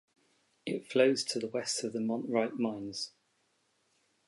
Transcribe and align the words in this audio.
It 0.65 0.87
flows 0.91 1.23
to 1.25 1.37
the 1.37 1.47
west 1.47 1.83
of 1.83 1.93
the 1.93 2.01
Mont 2.01 2.27
Wright 2.27 2.55
mines. 2.55 3.11